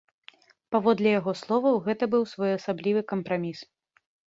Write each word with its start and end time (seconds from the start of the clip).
Паводле 0.75 1.11
яго 1.19 1.31
словаў, 1.43 1.75
гэта 1.91 2.03
быў 2.17 2.29
своеасаблівы 2.35 3.09
кампраміс. 3.17 3.59